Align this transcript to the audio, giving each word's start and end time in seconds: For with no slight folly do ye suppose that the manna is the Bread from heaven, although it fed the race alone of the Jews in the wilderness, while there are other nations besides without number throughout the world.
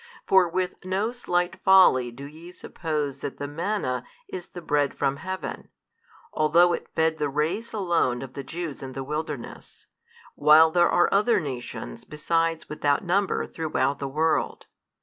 For 0.25 0.49
with 0.49 0.83
no 0.83 1.11
slight 1.11 1.57
folly 1.61 2.09
do 2.11 2.25
ye 2.25 2.51
suppose 2.53 3.19
that 3.19 3.37
the 3.37 3.47
manna 3.47 4.03
is 4.27 4.47
the 4.47 4.59
Bread 4.63 4.95
from 4.97 5.17
heaven, 5.17 5.69
although 6.33 6.73
it 6.73 6.87
fed 6.95 7.19
the 7.19 7.29
race 7.29 7.71
alone 7.71 8.23
of 8.23 8.33
the 8.33 8.43
Jews 8.43 8.81
in 8.81 8.93
the 8.93 9.03
wilderness, 9.03 9.85
while 10.33 10.71
there 10.71 10.89
are 10.89 11.07
other 11.13 11.39
nations 11.39 12.03
besides 12.03 12.67
without 12.67 13.03
number 13.03 13.45
throughout 13.45 13.99
the 13.99 14.07
world. 14.07 14.65